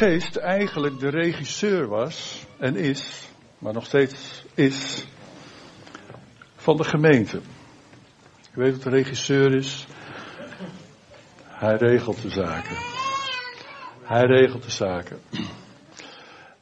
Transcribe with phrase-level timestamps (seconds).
[0.00, 5.06] Geest eigenlijk de regisseur was en is, maar nog steeds is,
[6.56, 7.40] van de gemeente.
[8.54, 9.86] U weet wat de regisseur is?
[11.44, 12.76] Hij regelt de zaken.
[14.02, 15.20] Hij regelt de zaken.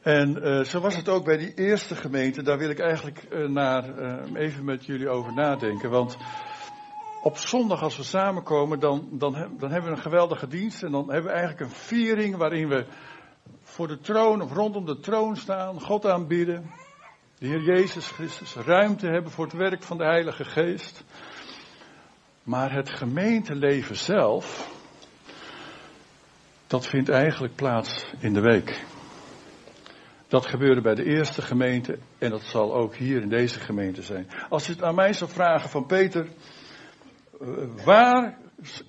[0.03, 2.43] En uh, zo was het ook bij die eerste gemeente.
[2.43, 5.91] Daar wil ik eigenlijk uh, naar, uh, even met jullie over nadenken.
[5.91, 6.17] Want
[7.23, 10.83] op zondag als we samenkomen, dan, dan, dan hebben we een geweldige dienst.
[10.83, 12.87] En dan hebben we eigenlijk een viering waarin we
[13.79, 16.71] voor de troon of rondom de troon staan, God aanbieden.
[17.39, 21.05] De Heer Jezus Christus ruimte hebben voor het werk van de Heilige Geest.
[22.43, 24.73] Maar het gemeenteleven zelf,
[26.67, 28.85] dat vindt eigenlijk plaats in de week.
[30.29, 34.29] Dat gebeurde bij de eerste gemeente en dat zal ook hier in deze gemeente zijn.
[34.49, 36.29] Als je het aan mij zou vragen van Peter,
[37.41, 37.49] eh,
[37.85, 38.39] waar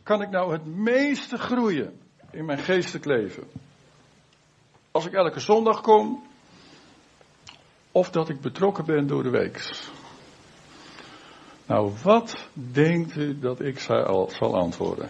[0.03, 1.99] kan ik nou het meeste groeien
[2.31, 3.43] in mijn geestelijk leven?
[4.91, 6.23] Als ik elke zondag kom,
[7.91, 9.87] of dat ik betrokken ben door de week.
[11.65, 15.09] Nou, wat denkt u dat ik zal antwoorden?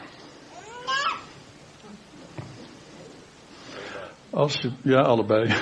[4.29, 5.47] Als je, ja, allebei.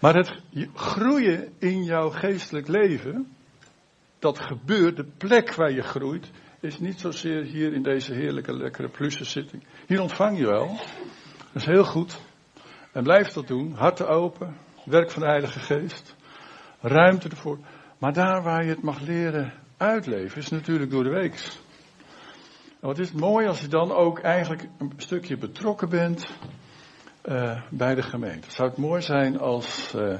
[0.00, 0.40] maar het
[0.74, 3.36] groeien in jouw geestelijk leven,
[4.18, 9.10] dat gebeurt, de plek waar je groeit, is niet zozeer hier in deze heerlijke, lekkere
[9.24, 9.62] zitting.
[9.86, 10.80] Hier ontvang je wel.
[11.56, 12.18] Dat is heel goed.
[12.92, 13.74] En blijf dat doen.
[13.74, 14.56] Harten open.
[14.84, 16.14] Werk van de Heilige Geest.
[16.80, 17.58] Ruimte ervoor.
[17.98, 21.48] Maar daar waar je het mag leren uitleven, is natuurlijk door de week.
[22.80, 26.26] wat is het mooi als je dan ook eigenlijk een stukje betrokken bent
[27.24, 28.50] uh, bij de gemeente.
[28.50, 30.18] Zou het mooi zijn als uh,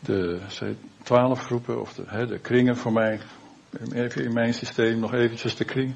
[0.00, 0.40] de
[1.02, 3.20] twaalf groepen of de, hè, de kringen voor mij,
[3.92, 5.94] even in mijn systeem nog eventjes de kring,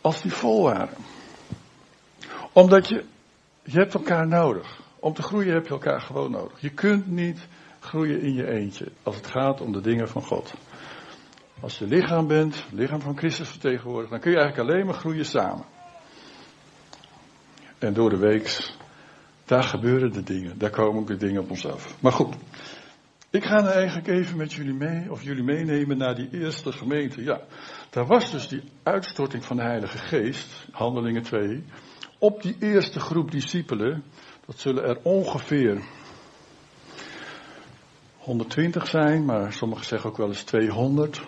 [0.00, 0.96] als die vol waren.
[2.52, 3.04] Omdat je,
[3.72, 4.80] je hebt elkaar nodig.
[4.98, 6.60] Om te groeien heb je elkaar gewoon nodig.
[6.60, 7.48] Je kunt niet
[7.80, 10.54] groeien in je eentje als het gaat om de dingen van God.
[11.60, 15.24] Als je lichaam bent, lichaam van Christus vertegenwoordigt, dan kun je eigenlijk alleen maar groeien
[15.24, 15.64] samen.
[17.78, 18.76] En door de weeks,
[19.44, 21.96] daar gebeuren de dingen, daar komen ook de dingen op ons af.
[22.00, 22.34] Maar goed,
[23.30, 27.22] ik ga nou eigenlijk even met jullie mee, of jullie meenemen naar die eerste gemeente.
[27.22, 27.40] Ja,
[27.90, 31.64] daar was dus die uitstorting van de Heilige Geest, Handelingen 2,
[32.20, 34.02] op die eerste groep discipelen.
[34.46, 35.82] Dat zullen er ongeveer
[38.18, 41.20] 120 zijn, maar sommigen zeggen ook wel eens 200.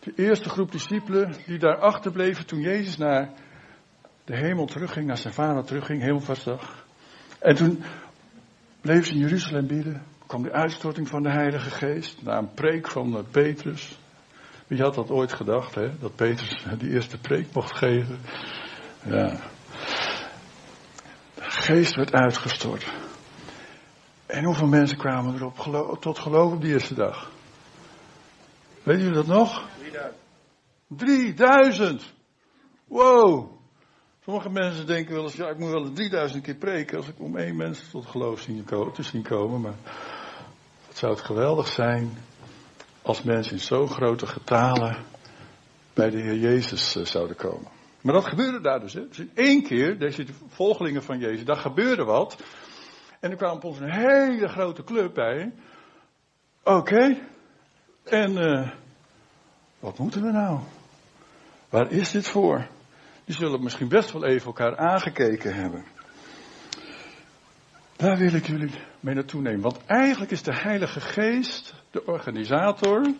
[0.00, 3.30] De eerste groep discipelen die daar achterbleven toen Jezus naar
[4.24, 6.86] de hemel terugging, naar zijn vader terugging, hemelvaartsdag.
[7.38, 7.82] En toen
[8.80, 12.90] bleef ze in Jeruzalem bidden kwam de uitstorting van de Heilige Geest na een preek
[12.90, 13.98] van eh, Petrus.
[14.66, 15.98] Wie had dat ooit gedacht, hè?
[15.98, 18.18] Dat Petrus die eerste preek mocht geven.
[19.04, 19.36] Ja.
[21.66, 22.86] Geest werd uitgestort.
[24.26, 27.30] En hoeveel mensen kwamen erop gelo tot geloof op die eerste dag?
[28.82, 29.68] Weet jullie dat nog?
[29.78, 30.14] 3000.
[30.88, 32.12] 3000!
[32.84, 33.50] Wow!
[34.24, 37.14] Sommige mensen denken wel eens, ja, ik moet wel eens 3000 keer preken als ik
[37.18, 39.60] om één mens tot geloof zien te zien komen.
[39.60, 39.76] Maar
[40.88, 42.18] het zou het geweldig zijn
[43.02, 45.04] als mensen in zo'n grote getalen
[45.94, 47.75] bij de Heer Jezus eh, zouden komen.
[48.06, 48.92] Maar dat gebeurde daar dus.
[48.92, 49.08] Hè.
[49.08, 52.42] Dus in één keer, deze volgelingen van Jezus, daar gebeurde wat.
[53.20, 55.52] En er kwam op ons een hele grote club bij.
[56.62, 57.16] Oké.
[58.04, 58.70] En uh,
[59.78, 60.60] wat moeten we nou?
[61.68, 62.66] Waar is dit voor?
[63.24, 65.84] Die zullen misschien best wel even elkaar aangekeken hebben.
[67.96, 69.60] Daar wil ik jullie mee naartoe nemen.
[69.60, 73.14] Want eigenlijk is de Heilige Geest de organisator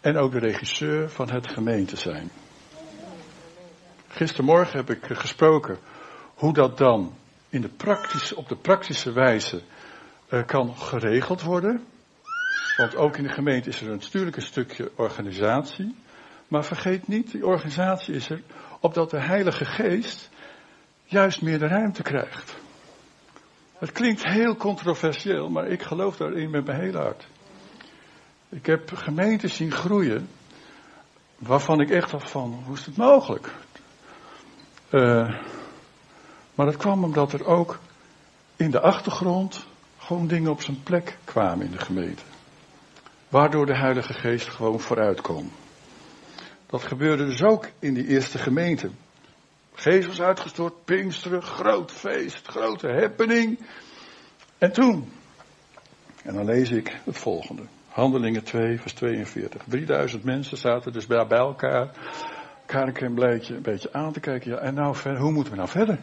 [0.00, 2.30] en ook de regisseur van het gemeente zijn.
[4.18, 5.78] Gistermorgen heb ik gesproken
[6.34, 7.14] hoe dat dan
[7.48, 9.62] in de praktische, op de praktische wijze
[10.30, 11.84] uh, kan geregeld worden.
[12.76, 15.96] Want ook in de gemeente is er natuurlijk een stukje organisatie.
[16.48, 18.42] Maar vergeet niet, die organisatie is er
[18.80, 20.30] opdat de Heilige Geest
[21.04, 22.56] juist meer de ruimte krijgt.
[23.78, 27.26] Het klinkt heel controversieel, maar ik geloof daarin met mijn hele hart.
[28.48, 30.28] Ik heb gemeenten zien groeien,
[31.36, 33.50] waarvan ik echt dacht van, hoe is het mogelijk?
[34.90, 35.40] Uh,
[36.54, 37.78] maar dat kwam omdat er ook
[38.56, 39.66] in de achtergrond
[39.98, 42.22] gewoon dingen op zijn plek kwamen in de gemeente.
[43.28, 45.50] Waardoor de Heilige Geest gewoon vooruit kon.
[46.66, 48.90] Dat gebeurde dus ook in die eerste gemeente.
[49.74, 53.58] Geest was uitgestort, Pinksteren, groot feest, grote happening.
[54.58, 55.12] En toen,
[56.22, 57.62] en dan lees ik het volgende.
[57.88, 59.62] Handelingen 2, vers 42.
[59.66, 61.90] 3000 mensen zaten dus bij elkaar.
[62.72, 64.50] Een beetje, een beetje aan te kijken.
[64.50, 65.98] Ja, en nou hoe moeten we nou verder?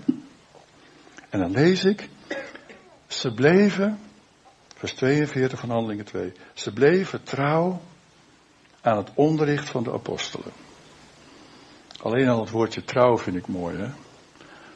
[1.30, 2.10] En dan lees ik,
[3.08, 4.00] ze bleven,
[4.76, 7.82] vers 42 van Handelingen 2, ze bleven trouw
[8.82, 10.52] aan het onderricht van de apostelen.
[12.02, 13.88] Alleen al het woordje trouw vind ik mooi, hè?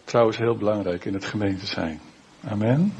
[0.03, 2.01] Trouw is heel belangrijk in het gemeente zijn.
[2.47, 2.93] Amen.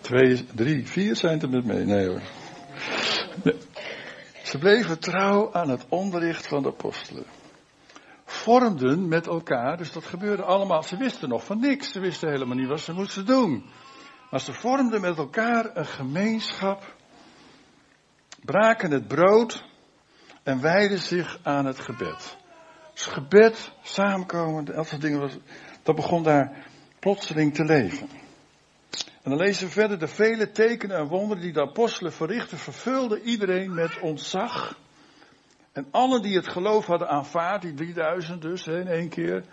[0.00, 1.84] Twee, drie, vier zijn er met mee.
[1.84, 2.22] Nee hoor.
[4.50, 7.24] Ze bleven trouw aan het onderricht van de apostelen.
[8.24, 10.82] Vormden met elkaar, dus dat gebeurde allemaal.
[10.82, 11.92] Ze wisten nog van niks.
[11.92, 13.64] Ze wisten helemaal niet wat ze moesten doen.
[14.30, 16.94] Maar ze vormden met elkaar een gemeenschap.
[18.44, 19.64] Braken het brood
[20.42, 22.36] en wijden zich aan het gebed.
[22.92, 25.30] Dus gebed, samenkomen, dat soort dingen,
[25.82, 26.66] dat begon daar
[26.98, 28.08] plotseling te leven.
[29.22, 33.22] En dan lezen we verder, de vele tekenen en wonderen die de apostelen verrichten, vervulden
[33.22, 34.78] iedereen met ontzag.
[35.72, 39.44] En allen die het geloof hadden aanvaard, die 3000 dus in één keer.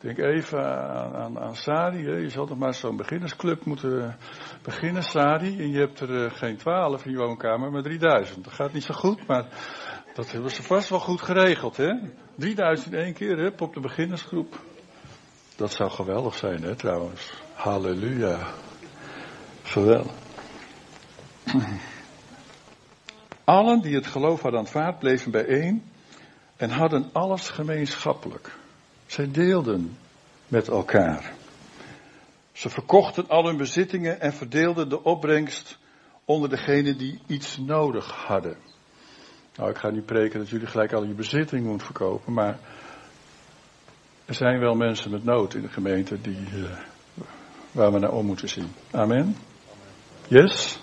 [0.00, 2.16] Denk even aan, aan, aan Sadi, hè.
[2.16, 4.16] je zal toch maar zo'n beginnersclub moeten
[4.62, 5.58] beginnen, Sadi.
[5.58, 8.44] En je hebt er uh, geen 12 in je woonkamer, maar 3000.
[8.44, 9.46] Dat gaat niet zo goed, maar
[10.14, 11.92] dat hebben ze vast wel goed geregeld, hè?
[12.34, 14.60] 3000 in één keer, hè, op de beginnersgroep.
[15.56, 17.32] Dat zou geweldig zijn, hè, trouwens.
[17.54, 18.38] Halleluja.
[19.70, 20.12] Geweldig.
[23.44, 25.82] Allen die het geloof hadden aanvaard, bleven bijeen
[26.56, 28.56] en hadden alles gemeenschappelijk.
[29.06, 29.96] Zij deelden
[30.48, 31.32] met elkaar.
[32.52, 35.78] Ze verkochten al hun bezittingen en verdeelden de opbrengst
[36.24, 38.56] onder degenen die iets nodig hadden.
[39.56, 42.58] Nou, ik ga niet preken dat jullie gelijk al je bezitting moeten verkopen, maar
[44.24, 46.70] er zijn wel mensen met nood in de gemeente die, uh,
[47.72, 48.72] waar we naar om moeten zien.
[48.90, 49.36] Amen.
[50.30, 50.78] Yes?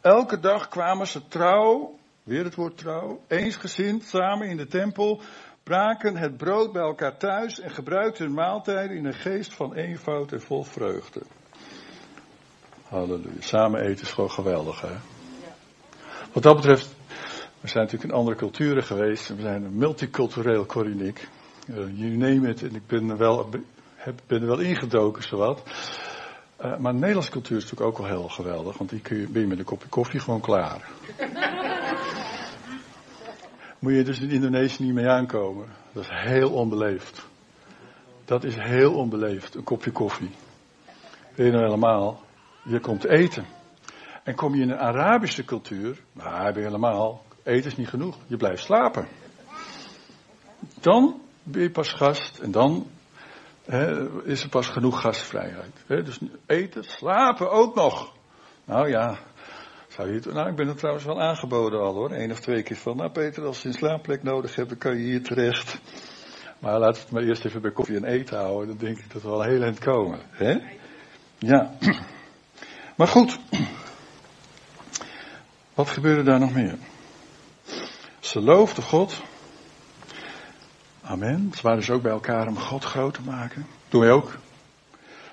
[0.00, 5.20] Elke dag kwamen ze trouw, weer het woord trouw, eensgezind samen in de tempel,
[5.62, 10.32] braken het brood bij elkaar thuis en gebruikten hun maaltijden in een geest van eenvoud
[10.32, 11.20] en vol vreugde.
[12.88, 13.40] Halleluja.
[13.40, 14.94] Samen eten is gewoon geweldig, hè?
[16.32, 16.94] Wat dat betreft
[17.60, 19.28] we zijn natuurlijk in andere culturen geweest.
[19.28, 21.28] We zijn een multicultureel Corinik.
[21.66, 22.62] Uh, you name it.
[22.62, 23.48] En ik ben er wel,
[23.94, 25.62] heb, ben er wel ingedoken, zowat.
[26.64, 28.78] Uh, maar de Nederlandse cultuur is natuurlijk ook wel heel geweldig.
[28.78, 30.88] Want die kun je, ben je met een kopje koffie gewoon klaar.
[33.78, 35.68] Moet je dus in Indonesië niet mee aankomen.
[35.92, 37.28] Dat is heel onbeleefd.
[38.24, 40.30] Dat is heel onbeleefd, een kopje koffie.
[41.34, 42.20] Weet je nou helemaal?
[42.62, 43.46] Je komt eten.
[44.22, 48.16] En kom je in een Arabische cultuur, nou, heb je helemaal eten is niet genoeg.
[48.26, 49.08] Je blijft slapen.
[50.80, 52.86] Dan ben je pas gast en dan
[54.24, 55.84] is er pas genoeg gastvrijheid.
[55.86, 58.12] dus eten, slapen ook nog.
[58.64, 59.18] Nou ja,
[59.88, 62.12] zou je het, nou ik ben er trouwens wel aangeboden al hoor.
[62.12, 64.96] Eén of twee keer van, nou Peter, als je een slaapplek nodig hebt, dan kan
[64.96, 65.80] je hier terecht.
[66.58, 68.68] Maar laten we het maar eerst even bij koffie en eten houden.
[68.68, 70.20] Dan denk ik dat we wel heel eind komen.
[71.38, 71.70] Ja.
[72.96, 73.38] Maar goed.
[75.74, 76.78] Wat gebeurde daar nog meer?
[78.18, 79.22] Ze loofden God.
[81.10, 81.52] Amen.
[81.54, 83.66] Ze waren dus ook bij elkaar om God groot te maken.
[83.88, 84.36] Doen wij ook.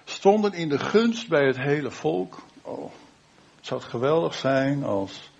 [0.04, 2.44] Stonden in de gunst bij het hele volk.
[2.62, 2.92] Oh,
[3.62, 5.32] zou het geweldig zijn als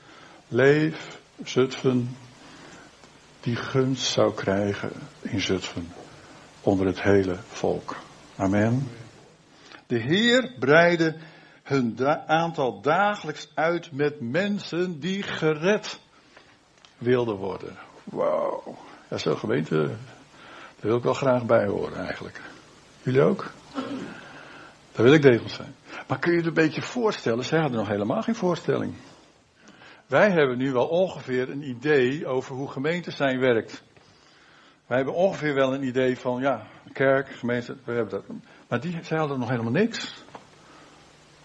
[0.48, 2.18] Leef, Zutphen,
[3.40, 4.92] die gunst zou krijgen
[5.22, 5.88] in Zutphen.
[6.62, 7.96] Onder het hele volk.
[8.36, 8.92] Amen.
[9.88, 11.18] De Heer breidde
[11.64, 16.00] hun aantal dagelijks uit met mensen die gered
[16.98, 17.78] wilde worden.
[18.04, 18.78] Wauw.
[19.10, 19.96] Ja, zo'n gemeente,
[20.80, 22.42] daar wil ik wel graag bij horen eigenlijk.
[23.04, 23.52] Jullie ook?
[24.92, 25.76] Daar wil ik degelijk zijn.
[26.08, 28.94] Maar kun je je een beetje voorstellen, zij hadden nog helemaal geen voorstelling.
[30.08, 33.84] Wij hebben nu wel ongeveer een idee over hoe gemeente zijn werkt.
[34.88, 38.24] Wij hebben ongeveer wel een idee van, ja, kerk, gemeente, we hebben dat.
[38.68, 40.24] Maar die, zij hadden nog helemaal niks.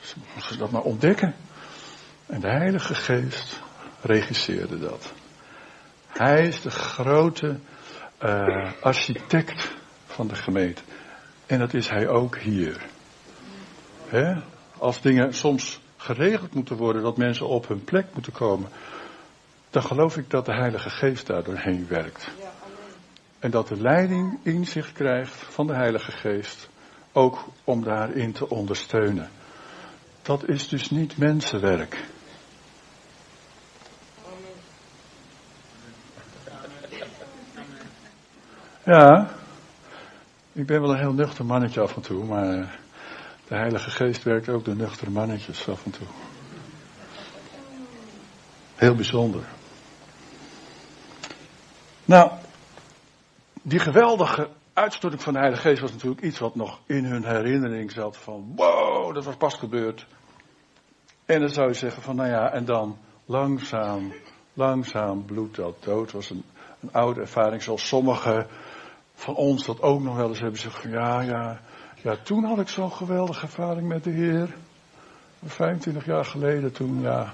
[0.01, 1.35] Ze moesten dat maar ontdekken.
[2.27, 3.61] En de Heilige Geest
[4.01, 5.12] regisseerde dat.
[6.07, 7.59] Hij is de grote
[8.25, 9.73] uh, architect
[10.07, 10.83] van de gemeente.
[11.47, 12.83] En dat is hij ook hier.
[14.09, 14.35] He?
[14.79, 18.69] Als dingen soms geregeld moeten worden, dat mensen op hun plek moeten komen,
[19.71, 22.31] dan geloof ik dat de Heilige Geest daar doorheen werkt.
[23.38, 26.69] En dat de leiding inzicht krijgt van de Heilige Geest,
[27.12, 29.31] ook om daarin te ondersteunen.
[30.23, 32.05] Dat is dus niet mensenwerk.
[38.85, 39.31] Ja,
[40.53, 42.69] ik ben wel een heel nuchter mannetje af en toe, maar eh,
[43.49, 46.07] de Heilige Geest werkt ook de nuchtere mannetjes af en toe.
[48.75, 49.43] Heel bijzonder.
[52.05, 52.31] Nou,
[53.62, 57.91] die geweldige uitstorting van de Heilige Geest was natuurlijk iets wat nog in hun herinnering
[57.91, 60.07] zat van wow, dat was pas gebeurd.
[61.25, 64.12] En dan zou je zeggen van nou ja, en dan langzaam,
[64.55, 66.12] langzaam bloedt dat dood.
[66.12, 66.45] was een,
[66.81, 68.47] een oude ervaring zoals sommigen
[69.23, 70.83] van ons dat ook nog wel eens hebben gezegd.
[70.83, 71.61] Ja, ja,
[72.02, 74.55] ja, toen had ik zo'n geweldige ervaring met de Heer.
[75.45, 77.33] 25 jaar geleden toen, ja.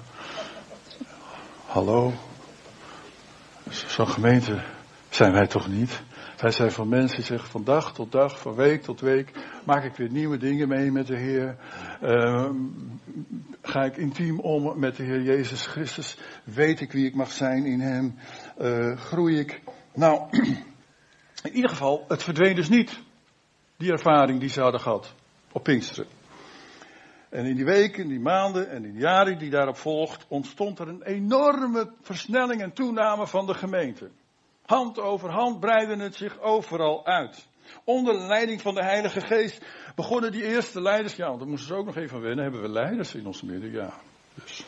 [1.65, 2.13] Hallo.
[3.69, 4.63] Zo'n gemeente
[5.09, 6.01] zijn wij toch niet?
[6.37, 9.31] Wij zijn van mensen die zeggen van dag tot dag, van week tot week,
[9.65, 11.57] maak ik weer nieuwe dingen mee met de Heer.
[12.03, 12.49] Uh,
[13.61, 16.17] ga ik intiem om met de Heer Jezus Christus.
[16.43, 18.15] Weet ik wie ik mag zijn in Hem.
[18.61, 19.61] Uh, groei ik.
[19.93, 20.21] Nou,
[21.43, 22.99] in ieder geval, het verdween dus niet.
[23.77, 25.13] Die ervaring die ze hadden gehad
[25.51, 26.07] op Pinksteren.
[27.29, 30.87] En in die weken, die maanden en in de jaren die daarop volgt, ontstond er
[30.87, 34.09] een enorme versnelling en toename van de gemeente.
[34.65, 37.47] Hand over hand breidde het zich overal uit.
[37.83, 39.65] Onder de leiding van de Heilige Geest
[39.95, 42.69] begonnen die eerste leiders, ja, want daar moesten ze ook nog even wennen, hebben we
[42.69, 43.93] leiders in ons midden, ja.
[44.33, 44.65] Dus,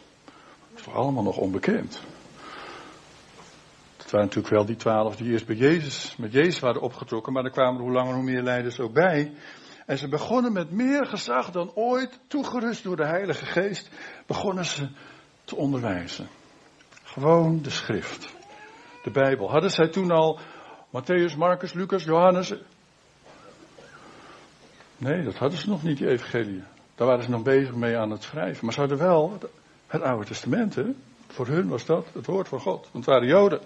[0.69, 2.01] dat is allemaal nog onbekend.
[4.11, 7.43] Het waren natuurlijk wel die twaalf die eerst bij Jezus, met Jezus waren opgetrokken, maar
[7.43, 9.33] er kwamen er hoe langer hoe meer leiders ook bij.
[9.85, 13.89] En ze begonnen met meer gezag dan ooit, toegerust door de Heilige Geest,
[14.27, 14.89] begonnen ze
[15.43, 16.27] te onderwijzen.
[17.03, 18.35] Gewoon de schrift.
[19.03, 19.51] De Bijbel.
[19.51, 20.39] Hadden zij toen al
[20.87, 22.53] Matthäus, Marcus, Lucas, Johannes?
[24.97, 26.63] Nee, dat hadden ze nog niet, die evangelie.
[26.95, 28.65] Daar waren ze nog bezig mee aan het schrijven.
[28.65, 29.37] Maar ze hadden wel
[29.87, 30.77] het Oude Testament.
[31.27, 32.89] Voor hun was dat het woord van God.
[32.91, 33.61] Want het waren Joden.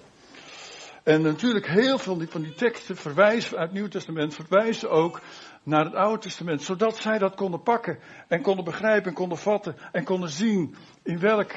[1.05, 5.21] En natuurlijk heel veel van die teksten verwijzen uit het Nieuw Testament, verwijzen ook
[5.63, 6.62] naar het Oude Testament.
[6.62, 11.19] Zodat zij dat konden pakken en konden begrijpen en konden vatten en konden zien in
[11.19, 11.51] welk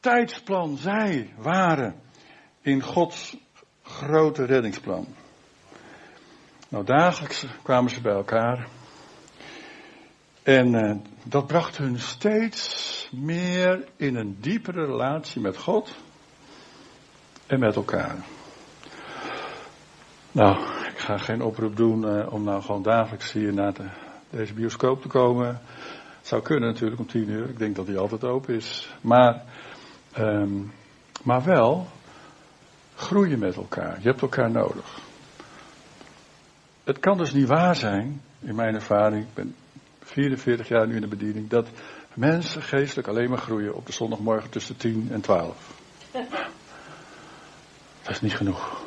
[0.00, 2.00] tijdsplan zij waren
[2.60, 3.36] in Gods
[3.82, 5.06] grote reddingsplan.
[6.68, 8.68] Nou, dagelijks kwamen ze bij elkaar.
[10.42, 15.96] En uh, dat bracht hun steeds meer in een diepere relatie met God
[17.46, 18.16] en met elkaar.
[20.34, 20.56] Nou,
[20.88, 23.88] ik ga geen oproep doen uh, om nou gewoon dagelijks hier naar de,
[24.30, 25.46] deze bioscoop te komen.
[26.18, 27.48] Het zou kunnen natuurlijk om tien uur.
[27.48, 28.94] Ik denk dat die altijd open is.
[29.00, 29.42] Maar,
[30.18, 30.72] um,
[31.22, 31.86] maar wel
[32.94, 33.96] groeien met elkaar.
[34.00, 34.98] Je hebt elkaar nodig.
[36.84, 39.54] Het kan dus niet waar zijn, in mijn ervaring, ik ben
[40.00, 41.68] 44 jaar nu in de bediening, dat
[42.14, 45.80] mensen geestelijk alleen maar groeien op de zondagmorgen tussen 10 en 12.
[48.02, 48.81] Dat is niet genoeg.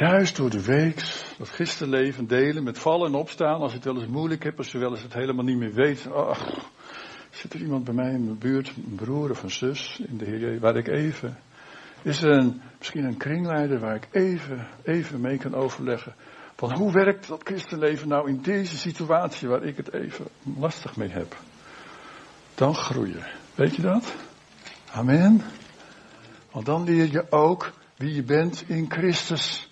[0.00, 1.02] Juist door de week,
[1.38, 4.72] dat gisterleven delen met vallen en opstaan, als je het wel eens moeilijk hebt, als
[4.72, 6.12] je wel eens het helemaal niet meer weet.
[6.12, 6.70] Ach,
[7.30, 10.24] zit er iemand bij mij in mijn buurt, een broer of een zus in de
[10.24, 11.38] Heer, waar ik even.
[12.02, 16.14] Is er misschien een kringleider waar ik even, even mee kan overleggen.
[16.56, 20.26] Van hoe werkt dat christenleven nou in deze situatie waar ik het even
[20.58, 21.36] lastig mee heb?
[22.54, 23.26] Dan groeien.
[23.54, 24.14] Weet je dat?
[24.92, 25.42] Amen.
[26.50, 29.69] Want dan leer je ook wie je bent in Christus.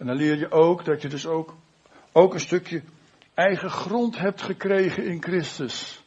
[0.00, 1.54] En dan leer je ook dat je dus ook,
[2.12, 2.82] ook een stukje
[3.34, 6.04] eigen grond hebt gekregen in Christus.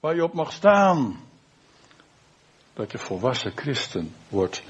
[0.00, 1.20] Waar je op mag staan.
[2.72, 4.62] Dat je volwassen christen wordt.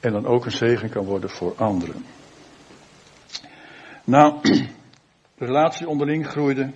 [0.00, 2.04] En dan ook een zegen kan worden voor anderen.
[4.04, 4.40] Nou,
[5.38, 6.72] de relatie onderling groeide.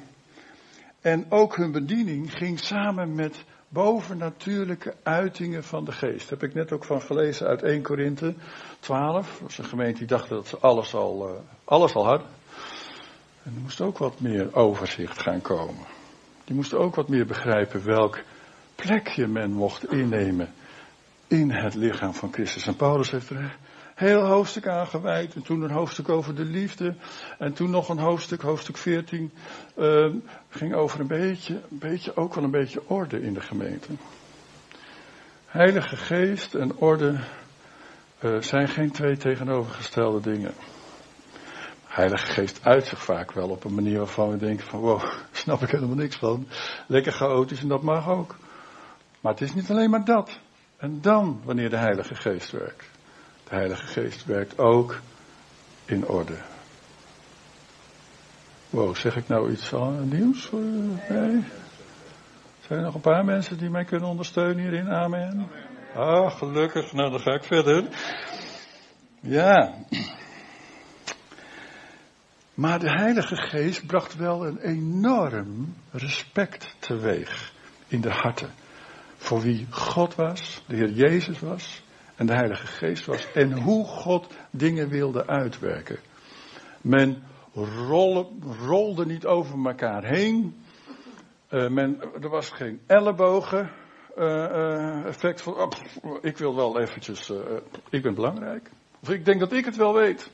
[1.00, 6.28] En ook hun bediening ging samen met bovennatuurlijke uitingen van de geest.
[6.28, 8.34] Daar heb ik net ook van gelezen uit 1 Korinthe
[8.80, 9.30] 12.
[9.30, 12.26] Dat was een gemeente die dacht dat ze alles al, uh, alles al hadden.
[13.42, 15.84] En er moest ook wat meer overzicht gaan komen.
[16.44, 18.18] Die moesten ook wat meer begrijpen welk
[18.74, 20.52] plekje men mocht innemen
[21.26, 22.66] in het lichaam van Christus.
[22.66, 23.56] En Paulus heeft er
[23.94, 25.34] heel hoofdstuk aangeweid.
[25.34, 26.94] En toen een hoofdstuk over de liefde.
[27.38, 29.32] En toen nog een hoofdstuk, hoofdstuk 14,
[29.76, 30.14] uh,
[30.48, 33.88] ging over een beetje, beetje, ook wel een beetje orde in de gemeente.
[35.46, 37.18] Heilige geest en orde
[38.20, 40.52] uh, zijn geen twee tegenovergestelde dingen.
[41.86, 45.62] Heilige geest uit zich vaak wel op een manier waarvan we denken van wow, snap
[45.62, 46.48] ik helemaal niks van.
[46.86, 48.36] Lekker chaotisch en dat mag ook.
[49.20, 50.38] Maar het is niet alleen maar dat.
[50.76, 52.93] En dan wanneer de Heilige Geest werkt.
[53.54, 55.00] De Heilige Geest werkt ook
[55.84, 56.36] in orde.
[58.70, 60.50] Wow, zeg ik nou iets nieuws?
[61.08, 61.44] Nee?
[62.60, 64.88] Zijn er nog een paar mensen die mij kunnen ondersteunen hierin?
[64.88, 65.48] Amen.
[65.94, 66.92] Ah, gelukkig.
[66.92, 67.84] Nou, dan ga ik verder.
[69.20, 69.74] Ja.
[72.54, 77.52] Maar de Heilige Geest bracht wel een enorm respect teweeg
[77.86, 78.50] in de harten.
[79.16, 81.83] Voor wie God was, de Heer Jezus was
[82.16, 85.98] en de Heilige Geest was en hoe God dingen wilde uitwerken.
[86.80, 87.22] Men
[88.66, 90.64] rolde niet over elkaar heen.
[91.50, 93.70] Uh, men, er was geen ellebogen
[94.18, 95.70] uh, uh, effect van, oh,
[96.20, 97.32] ik wil wel eventjes,
[97.90, 98.70] ik ben belangrijk.
[99.00, 100.30] Of ik denk dat ik het wel weet.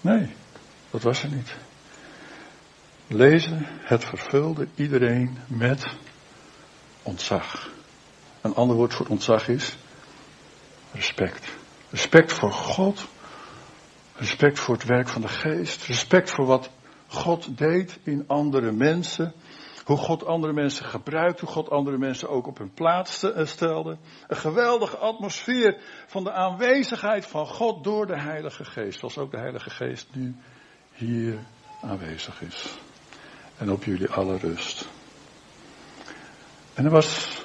[0.00, 0.34] Nee,
[0.90, 1.56] dat was er niet.
[3.06, 5.84] Lezen, het vervulde iedereen met
[7.02, 7.75] ontzag.
[8.46, 9.76] Een ander woord voor ontzag is
[10.92, 11.54] respect.
[11.90, 13.06] Respect voor God.
[14.14, 15.86] Respect voor het werk van de geest.
[15.86, 16.70] Respect voor wat
[17.06, 19.32] God deed in andere mensen.
[19.84, 21.40] Hoe God andere mensen gebruikt.
[21.40, 23.96] Hoe God andere mensen ook op hun plaats eh, stelde.
[24.26, 28.98] Een geweldige atmosfeer van de aanwezigheid van God door de Heilige Geest.
[28.98, 30.36] Zoals ook de Heilige Geest nu
[30.92, 31.38] hier
[31.82, 32.78] aanwezig is.
[33.56, 34.88] En op jullie alle rust.
[36.74, 37.35] En er was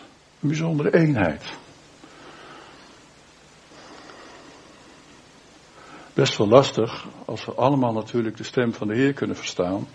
[0.42, 1.58] een bijzondere eenheid.
[6.14, 9.88] Best wel lastig als we allemaal natuurlijk de stem van de Heer kunnen verstaan.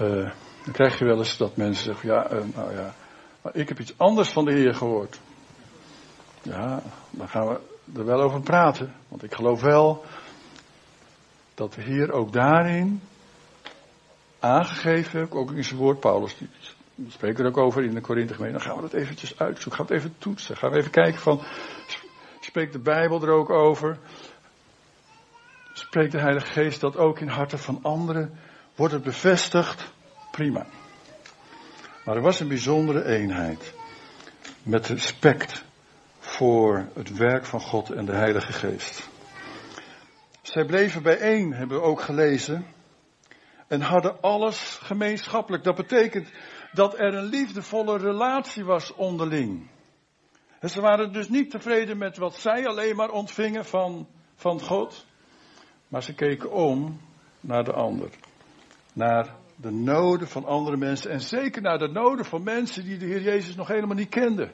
[0.00, 0.30] Uh,
[0.64, 2.94] dan krijg je wel eens dat mensen zeggen, ja, uh, nou ja,
[3.42, 5.20] maar ik heb iets anders van de Heer gehoord.
[6.42, 7.58] Ja, dan gaan we
[7.96, 8.94] er wel over praten.
[9.08, 10.04] Want ik geloof wel
[11.54, 13.00] dat de Heer ook daarin
[14.38, 16.36] aangegeven heeft, ook in zijn woord, Paulus
[16.94, 18.58] we spreken er ook over in de Korinthe gemeente.
[18.58, 19.72] Dan gaan we dat eventjes uitzoeken.
[19.72, 20.56] Gaan we het even toetsen.
[20.56, 21.42] Gaan we even kijken van,
[22.40, 23.98] spreekt de Bijbel er ook over?
[25.72, 28.38] Spreekt de Heilige Geest dat ook in harten van anderen?
[28.74, 29.92] Wordt het bevestigd?
[30.30, 30.66] Prima.
[32.04, 33.74] Maar er was een bijzondere eenheid.
[34.62, 35.64] Met respect
[36.18, 39.08] voor het werk van God en de Heilige Geest.
[40.42, 42.73] Zij bleven bijeen, hebben we ook gelezen.
[43.66, 45.64] En hadden alles gemeenschappelijk.
[45.64, 46.28] Dat betekent
[46.72, 49.70] dat er een liefdevolle relatie was onderling.
[50.58, 55.06] En ze waren dus niet tevreden met wat zij alleen maar ontvingen van, van God.
[55.88, 57.00] Maar ze keken om
[57.40, 58.10] naar de ander.
[58.92, 61.10] Naar de noden van andere mensen.
[61.10, 64.52] En zeker naar de noden van mensen die de Heer Jezus nog helemaal niet kenden.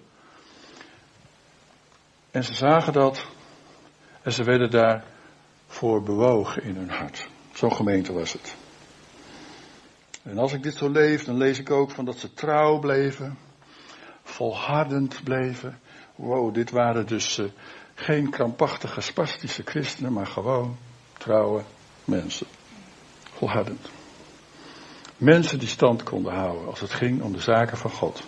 [2.30, 3.26] En ze zagen dat.
[4.22, 7.28] En ze werden daarvoor bewogen in hun hart.
[7.52, 8.56] Zo'n gemeente was het.
[10.22, 13.38] En als ik dit zo leef, dan lees ik ook van dat ze trouw bleven,
[14.22, 15.78] volhardend bleven.
[16.14, 17.46] Wow, dit waren dus uh,
[17.94, 20.76] geen krampachtige, spastische christenen, maar gewoon
[21.18, 21.62] trouwe
[22.04, 22.46] mensen.
[23.22, 23.90] Volhardend.
[25.16, 28.22] Mensen die stand konden houden als het ging om de zaken van God.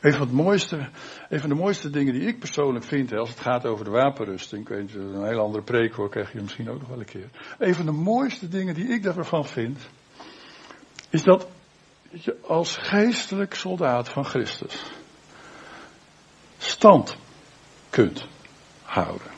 [0.00, 0.88] Een van, het mooiste,
[1.28, 3.90] een van de mooiste dingen die ik persoonlijk vind, hè, als het gaat over de
[3.90, 7.04] wapenrusting, ik weet een hele andere preek hoor, krijg je misschien ook nog wel een
[7.04, 7.30] keer.
[7.58, 9.78] Een van de mooiste dingen die ik daarvan vind,
[11.10, 11.46] is dat
[12.10, 14.82] je als geestelijk soldaat van Christus
[16.58, 17.16] stand
[17.90, 18.26] kunt
[18.82, 19.30] houden.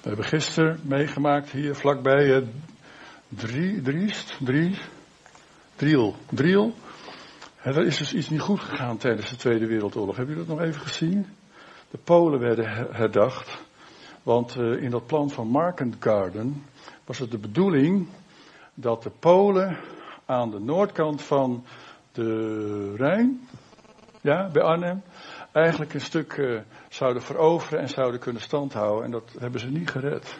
[0.00, 2.46] We hebben gisteren meegemaakt hier vlakbij het
[3.28, 4.78] drie, Driest, drie,
[5.76, 6.74] Driel, Driel.
[7.62, 10.16] En er is dus iets niet goed gegaan tijdens de Tweede Wereldoorlog.
[10.16, 11.26] Hebben jullie dat nog even gezien?
[11.90, 13.66] De Polen werden herdacht.
[14.22, 16.64] Want uh, in dat plan van Markengarden
[17.04, 18.08] was het de bedoeling
[18.80, 19.78] dat de Polen
[20.26, 21.64] aan de noordkant van
[22.12, 23.48] de Rijn,
[24.20, 25.02] ja, bij Arnhem,
[25.52, 29.04] eigenlijk een stuk uh, zouden veroveren en zouden kunnen standhouden.
[29.04, 30.38] En dat hebben ze niet gered.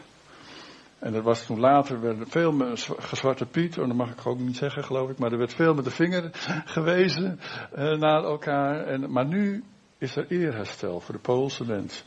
[0.99, 4.57] En dat was toen later, veel met gezwarte Piet, oh, dat mag ik ook niet
[4.57, 6.31] zeggen geloof ik, maar er werd veel met de vinger
[6.75, 7.41] gewezen
[7.79, 8.85] uh, naar elkaar.
[8.85, 9.65] En, maar nu
[9.99, 12.05] is er eerherstel voor de Poolse mensen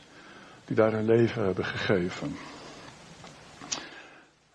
[0.64, 2.36] die daar hun leven hebben gegeven.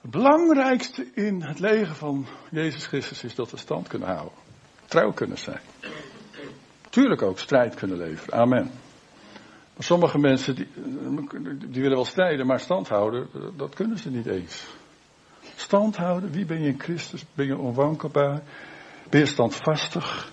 [0.08, 4.38] Het belangrijkste in het leven van Jezus Christus is dat we stand kunnen houden.
[4.86, 5.60] Trouw kunnen zijn.
[6.90, 8.40] Tuurlijk ook strijd kunnen leveren.
[8.40, 8.72] Amen.
[9.74, 10.68] Maar sommige mensen die,
[11.58, 14.66] die willen wel strijden, maar stand houden, dat kunnen ze niet eens.
[15.56, 17.26] Stand houden, wie ben je in Christus?
[17.34, 18.42] Ben je onwankelbaar?
[19.10, 20.32] Ben je standvastig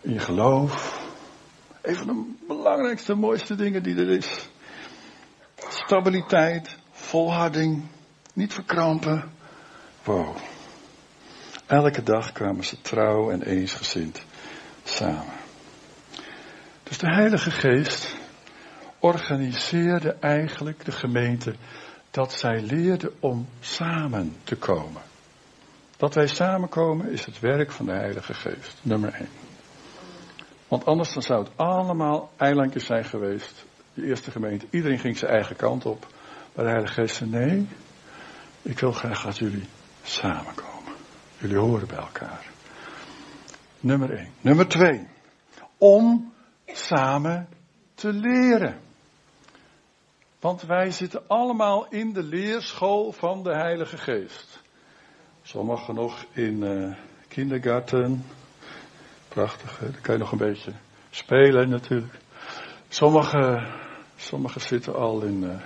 [0.00, 1.04] in je geloof?
[1.82, 4.48] Een van de belangrijkste, mooiste dingen die er is.
[5.68, 7.82] Stabiliteit, volharding,
[8.36, 9.30] niet verkrampen.
[10.04, 10.36] Wow.
[11.66, 14.24] Elke dag kwamen ze trouw en eensgezind
[14.84, 15.34] samen.
[16.82, 18.16] Dus de Heilige Geest
[18.98, 21.54] organiseerde eigenlijk de gemeente
[22.10, 25.02] dat zij leerden om samen te komen.
[25.96, 29.28] Dat wij samenkomen is het werk van de Heilige Geest, nummer 1.
[30.68, 33.64] Want anders dan zou het allemaal eilandjes zijn geweest.
[33.94, 36.06] De eerste gemeente, iedereen ging zijn eigen kant op.
[36.54, 37.68] Maar de Heilige Geest zei, nee,
[38.66, 39.68] ik wil graag dat jullie
[40.02, 40.92] samenkomen.
[41.38, 42.46] Jullie horen bij elkaar.
[43.80, 44.28] Nummer 1.
[44.40, 45.06] Nummer 2.
[45.78, 46.32] Om
[46.66, 47.48] samen
[47.94, 48.80] te leren.
[50.40, 54.62] Want wij zitten allemaal in de leerschool van de Heilige Geest.
[55.42, 56.94] Sommigen nog in uh,
[57.28, 58.24] kindergarten.
[59.28, 59.90] Prachtig, hè?
[59.90, 60.72] daar kan je nog een beetje
[61.10, 62.14] spelen natuurlijk.
[62.88, 63.74] Sommigen,
[64.16, 65.60] sommigen zitten al in, uh,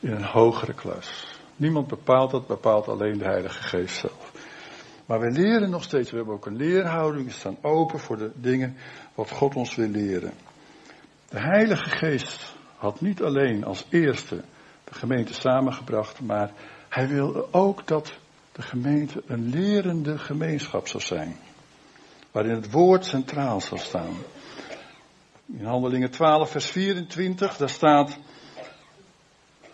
[0.00, 1.35] in een hogere klas.
[1.56, 4.32] Niemand bepaalt dat, bepaalt alleen de Heilige Geest zelf.
[5.06, 8.30] Maar wij leren nog steeds, we hebben ook een leerhouding, we staan open voor de
[8.34, 8.76] dingen
[9.14, 10.32] wat God ons wil leren.
[11.28, 14.44] De Heilige Geest had niet alleen als eerste
[14.84, 16.52] de gemeente samengebracht, maar
[16.88, 18.18] hij wilde ook dat
[18.52, 21.36] de gemeente een lerende gemeenschap zou zijn.
[22.30, 24.14] Waarin het woord centraal zal staan.
[25.46, 28.18] In Handelingen 12, vers 24, daar staat,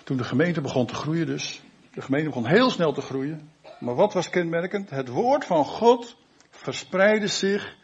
[0.04, 1.62] toen de gemeente begon te groeien dus,
[1.92, 3.50] de gemeente begon heel snel te groeien,
[3.80, 4.90] maar wat was kenmerkend?
[4.90, 6.16] Het woord van God
[6.50, 7.76] verspreidde zich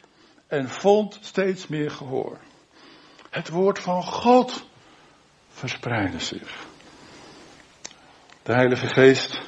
[0.47, 2.39] en vond steeds meer gehoor.
[3.31, 4.67] Het woord van God
[5.49, 6.67] verspreidde zich.
[8.43, 9.41] De Heilige Geest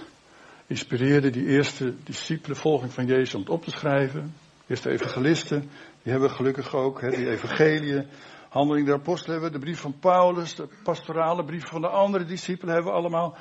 [0.67, 4.35] inspireerde die eerste discipelenvolging van Jezus om het op te schrijven.
[4.67, 5.71] Eerste evangelisten,
[6.03, 8.09] die hebben gelukkig ook, hè, die evangelieën,
[8.49, 12.75] handeling der apostelen hebben, de brief van Paulus, de pastorale brief van de andere discipelen
[12.75, 13.37] hebben we allemaal,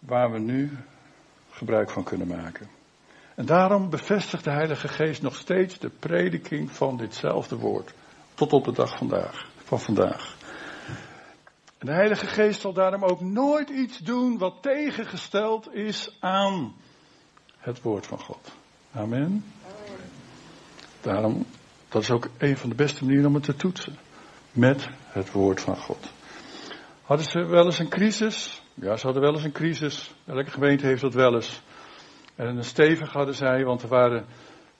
[0.00, 0.78] waar we nu
[1.50, 2.68] gebruik van kunnen maken.
[3.34, 7.94] En daarom bevestigt de Heilige Geest nog steeds de prediking van ditzelfde woord.
[8.34, 10.36] Tot op de dag vandaag, van vandaag.
[11.78, 16.74] En de Heilige Geest zal daarom ook nooit iets doen wat tegengesteld is aan
[17.58, 18.52] het woord van God.
[18.92, 19.44] Amen.
[21.00, 21.46] Daarom,
[21.88, 23.96] dat is ook een van de beste manieren om het te toetsen.
[24.52, 26.12] Met het woord van God.
[27.10, 28.62] Hadden ze wel eens een crisis?
[28.74, 30.14] Ja, ze hadden wel eens een crisis.
[30.26, 31.62] Elke gemeente heeft dat wel eens.
[32.34, 34.24] En een stevig hadden zij, want er waren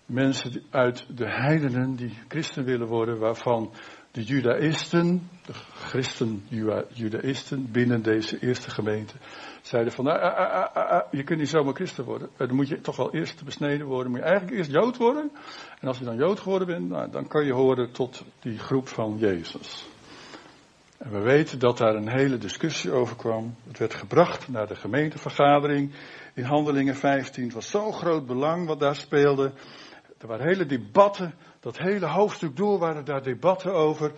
[0.07, 3.73] mensen uit de heidenen die christen willen worden, waarvan
[4.11, 6.45] de judaïsten, de christen
[6.93, 9.15] judaïsten binnen deze eerste gemeente,
[9.63, 12.29] zeiden van, ah, ah, ah, je kunt niet zomaar christen worden.
[12.37, 15.31] Dan moet je toch wel eerst besneden worden, moet je eigenlijk eerst jood worden.
[15.81, 18.89] En als je dan jood geworden bent, nou, dan kan je horen tot die groep
[18.89, 19.89] van Jezus.
[21.01, 23.55] En we weten dat daar een hele discussie over kwam.
[23.67, 25.93] Het werd gebracht naar de gemeentevergadering
[26.35, 27.45] in Handelingen 15.
[27.45, 29.53] Het was zo'n groot belang wat daar speelde.
[30.19, 31.35] Er waren hele debatten.
[31.61, 34.13] Dat hele hoofdstuk door waren daar debatten over.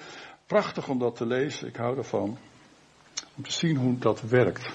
[0.47, 1.69] Prachtig om dat te lezen.
[1.69, 2.39] Ik hou ervan.
[3.37, 4.71] Om te zien hoe dat werkt.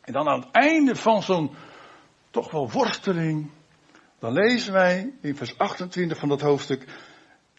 [0.00, 1.50] En dan aan het einde van zo'n
[2.30, 3.50] toch wel worsteling.
[4.18, 6.84] Dan lezen wij in vers 28 van dat hoofdstuk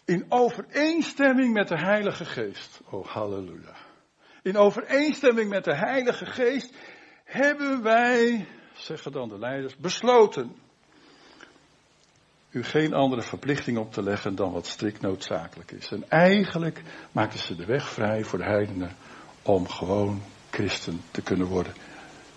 [0.08, 2.80] in overeenstemming met de Heilige Geest.
[2.90, 3.76] Oh, halleluja.
[4.42, 6.74] In overeenstemming met de Heilige Geest
[7.24, 10.56] hebben wij, zeggen dan de leiders, besloten
[12.50, 15.90] u geen andere verplichting op te leggen dan wat strikt noodzakelijk is.
[15.90, 18.96] En eigenlijk maakten ze de weg vrij voor de heidenen
[19.42, 21.72] om gewoon christen te kunnen worden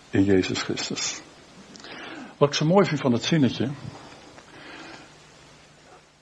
[0.10, 1.21] in Jezus Christus.
[2.38, 3.69] Wat ik zo mooi vind van het zinnetje,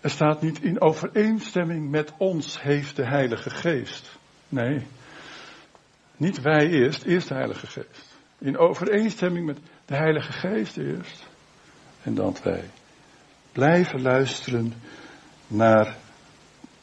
[0.02, 4.18] er staat niet in overeenstemming met ons heeft de Heilige Geest.
[4.50, 4.86] Nee,
[6.18, 8.18] niet wij eerst, eerst de Heilige Geest.
[8.38, 11.28] In overeenstemming met de Heilige Geest eerst
[12.04, 12.64] en dan wij.
[13.52, 14.74] Blijven luisteren
[15.48, 15.96] naar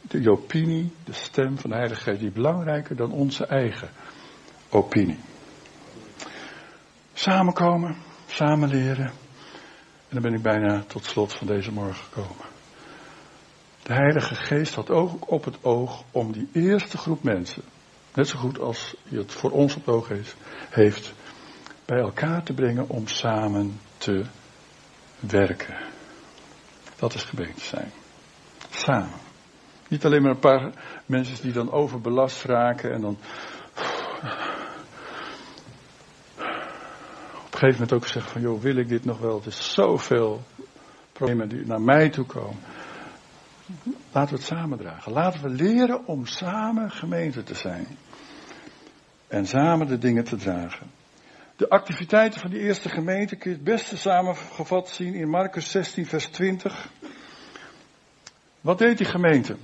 [0.02, 3.88] de opinie, de stem van de Heilige Geest, die belangrijker dan onze eigen
[4.68, 5.18] opinie.
[7.14, 9.06] Samenkomen, samen leren.
[10.08, 12.55] En dan ben ik bijna tot slot van deze morgen gekomen.
[13.86, 17.62] De Heilige Geest had ook op het oog om die eerste groep mensen,
[18.14, 20.36] net zo goed als je het voor ons op het oog heeft,
[20.70, 21.14] heeft
[21.84, 24.24] bij elkaar te brengen om samen te
[25.20, 25.76] werken.
[26.96, 27.90] Dat is gemeente zijn.
[28.70, 29.18] Samen.
[29.88, 30.70] Niet alleen maar een paar
[31.06, 33.18] mensen die dan overbelast raken en dan
[37.46, 39.36] op een gegeven moment ook zeggen van joh, wil ik dit nog wel?
[39.36, 40.42] Het is zoveel
[41.12, 42.74] problemen die naar mij toe komen.
[44.12, 45.12] Laten we het samen dragen.
[45.12, 47.86] Laten we leren om samen gemeente te zijn.
[49.28, 50.90] En samen de dingen te dragen.
[51.56, 56.06] De activiteiten van die eerste gemeente kun je het beste samengevat zien in Marcus 16,
[56.06, 56.88] vers 20.
[58.60, 59.56] Wat deed die gemeente?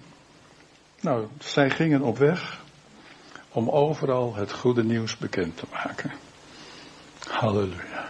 [1.00, 2.60] Nou, zij gingen op weg
[3.52, 6.12] om overal het goede nieuws bekend te maken.
[7.28, 8.08] Halleluja.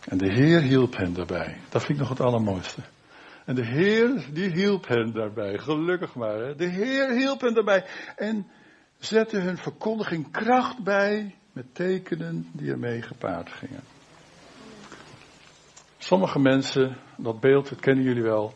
[0.00, 1.56] En de Heer hielp hen daarbij.
[1.68, 2.82] Dat vind ik nog het allermooiste.
[3.46, 5.58] En de Heer, die hielp hen daarbij.
[5.58, 6.38] Gelukkig maar.
[6.38, 6.54] Hè?
[6.54, 7.84] De Heer hielp hen daarbij.
[8.16, 8.46] En
[8.98, 13.80] zette hun verkondiging kracht bij met tekenen die ermee gepaard gingen.
[15.98, 18.54] Sommige mensen, dat beeld, dat kennen jullie wel.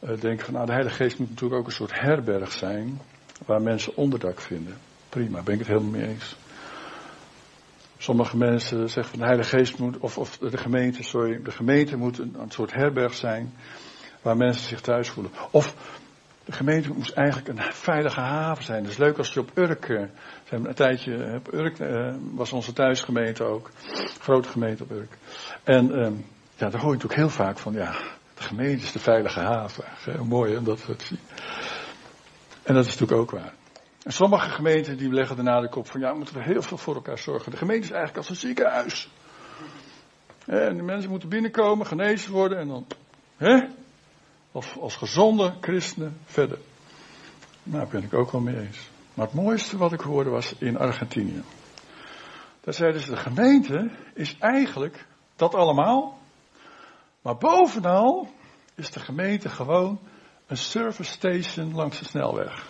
[0.00, 3.00] uh, denken van nou de Heilige Geest moet natuurlijk ook een soort herberg zijn
[3.46, 4.76] waar mensen onderdak vinden.
[5.08, 6.36] Prima, ben ik het helemaal mee eens.
[7.98, 11.96] Sommige mensen zeggen van de Heilige Geest moet, of, of de gemeente, sorry, de gemeente
[11.96, 13.52] moet een soort herberg zijn
[14.24, 15.32] waar mensen zich thuis voelen.
[15.50, 15.74] Of
[16.44, 18.82] de gemeente moest eigenlijk een veilige haven zijn.
[18.82, 20.02] Het is leuk als je op Urk, uh,
[20.50, 23.70] een tijdje op Urk, uh, was onze thuisgemeente ook,
[24.20, 25.16] grote gemeente op Urk.
[25.62, 26.10] En uh,
[26.56, 27.90] ja, daar hoor je natuurlijk heel vaak van, ja,
[28.34, 29.84] de gemeente is de veilige haven.
[29.86, 31.20] Heel mooi om dat te zien.
[32.62, 33.52] En dat is natuurlijk ook waar.
[34.02, 36.94] En sommige gemeenten die leggen de nadruk op van ja, we moeten heel veel voor
[36.94, 37.50] elkaar zorgen.
[37.50, 39.08] De gemeente is eigenlijk als een ziekenhuis.
[40.46, 42.86] En de mensen moeten binnenkomen, genezen worden en dan,
[43.36, 43.66] hè?
[44.54, 46.58] Als, als gezonde christenen verder.
[47.62, 48.88] Nou, daar ben ik ook wel mee eens.
[49.14, 51.42] Maar het mooiste wat ik hoorde was in Argentinië.
[52.60, 56.18] Daar zeiden ze, de gemeente is eigenlijk dat allemaal.
[57.22, 58.28] Maar bovenal
[58.74, 59.98] is de gemeente gewoon
[60.46, 62.68] een service station langs de snelweg.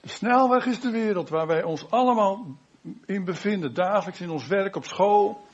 [0.00, 2.56] De snelweg is de wereld waar wij ons allemaal
[3.06, 5.46] in bevinden, dagelijks in ons werk, op school.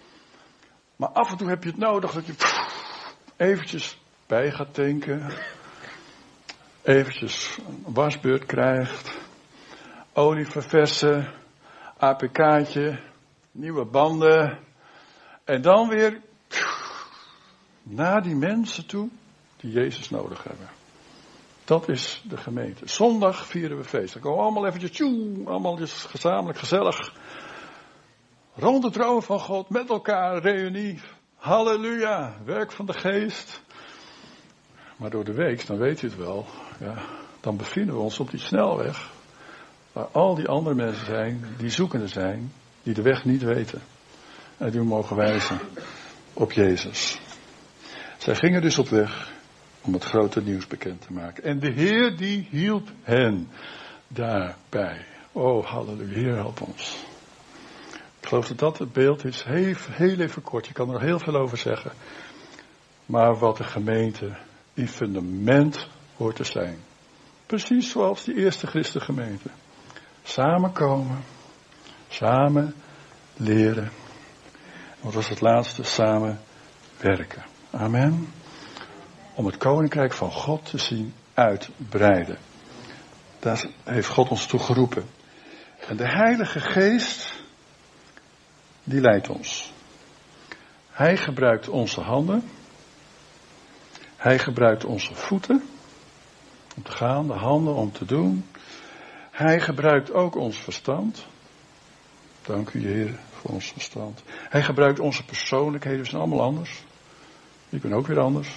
[0.97, 2.35] Maar af en toe heb je het nodig dat je
[3.37, 5.33] eventjes bij gaat tanken,
[6.83, 9.19] eventjes een wasbeurt krijgt,
[10.13, 11.33] olie verversen,
[11.97, 13.01] APK'tje,
[13.51, 14.59] nieuwe banden
[15.45, 16.21] en dan weer
[17.83, 19.09] naar die mensen toe
[19.57, 20.69] die Jezus nodig hebben.
[21.65, 22.89] Dat is de gemeente.
[22.89, 24.13] Zondag vieren we feest.
[24.13, 25.01] Dan komen we allemaal eventjes,
[25.47, 27.13] allemaal gezamenlijk, gezellig.
[28.55, 31.01] Rond de troon van God, met elkaar, reunie.
[31.35, 33.64] Halleluja, werk van de geest.
[34.97, 36.47] Maar door de week, dan weet u het wel,
[36.81, 36.95] ja,
[37.41, 39.13] dan bevinden we ons op die snelweg.
[39.93, 42.53] Waar al die andere mensen zijn, die zoekende zijn,
[42.83, 43.83] die de weg niet weten.
[44.57, 45.59] En die mogen wijzen
[46.33, 47.21] op Jezus.
[48.19, 49.33] Zij gingen dus op weg
[49.81, 51.45] om het grote nieuws bekend te maken.
[51.45, 53.49] En de Heer die hielp hen
[54.09, 55.05] daarbij.
[55.33, 57.05] Oh, halleluja, Heer help ons.
[58.21, 59.43] Ik geloof dat dat het beeld is.
[59.43, 61.93] Heel, heel even kort, je kan er heel veel over zeggen.
[63.07, 64.37] Maar wat de gemeente
[64.75, 66.79] die fundament hoort te zijn.
[67.47, 69.49] Precies zoals die eerste christengemeente.
[70.23, 71.25] Samenkomen,
[72.09, 72.75] samen
[73.37, 73.91] leren.
[75.01, 75.83] Wat was het laatste?
[75.83, 76.41] Samen
[77.01, 77.45] werken.
[77.71, 78.29] Amen
[79.35, 82.39] om het koninkrijk van God te zien uitbreiden.
[83.39, 85.05] Daar heeft God ons toe geroepen.
[85.89, 87.43] En de Heilige Geest,
[88.85, 89.73] die leidt ons.
[90.91, 92.51] Hij gebruikt onze handen.
[94.25, 95.63] Hij gebruikt onze voeten
[96.77, 98.47] om te gaan, de handen om te doen.
[99.31, 101.27] Hij gebruikt ook ons verstand.
[102.43, 104.23] Dank u, Heer, voor ons verstand.
[104.27, 106.85] Hij gebruikt onze persoonlijkheden, zijn allemaal anders.
[107.69, 108.57] Ik ben ook weer anders.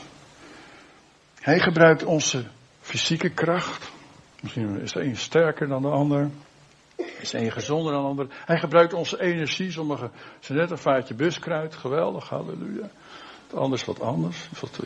[1.39, 2.45] Hij gebruikt onze
[2.82, 3.91] fysieke kracht.
[4.41, 6.30] Misschien is de een sterker dan de ander.
[6.95, 8.27] Is de een gezonder dan de ander.
[8.45, 9.71] Hij gebruikt onze energie.
[9.71, 11.75] Sommigen zijn net een vaatje buskruid.
[11.75, 12.89] Geweldig, halleluja.
[13.47, 14.49] Het ander is wat anders.
[14.60, 14.80] Wat.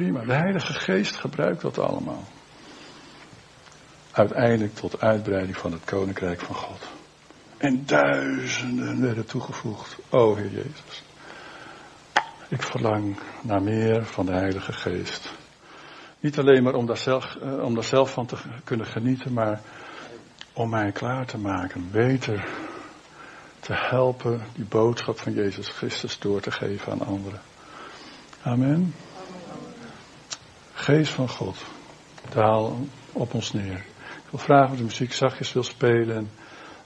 [0.00, 0.24] Prima.
[0.24, 2.24] De Heilige Geest gebruikt dat allemaal.
[4.10, 6.88] Uiteindelijk tot uitbreiding van het Koninkrijk van God.
[7.56, 9.98] En duizenden werden toegevoegd.
[10.10, 11.02] O Heer Jezus.
[12.48, 15.32] Ik verlang naar meer van de Heilige Geest.
[16.20, 19.60] Niet alleen maar om daar, zelf, eh, om daar zelf van te kunnen genieten, maar
[20.52, 22.48] om mij klaar te maken, beter
[23.60, 27.40] te helpen die boodschap van Jezus Christus door te geven aan anderen.
[28.42, 28.94] Amen.
[30.80, 31.56] Geest van God,
[32.28, 32.78] daal
[33.12, 33.76] op ons neer.
[33.98, 36.30] Ik wil vragen of de muziek zachtjes wil spelen en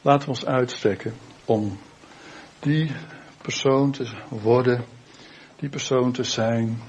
[0.03, 1.79] laten we ons uitstrekken om
[2.59, 2.91] die
[3.43, 4.85] persoon te worden
[5.57, 6.83] die persoon te zijn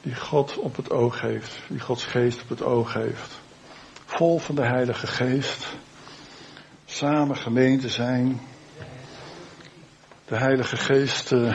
[0.00, 3.40] die God op het oog heeft, die Gods geest op het oog heeft.
[4.04, 5.66] Vol van de Heilige Geest.
[6.84, 8.40] Samen gemeente zijn.
[10.24, 11.54] De Heilige Geest uh,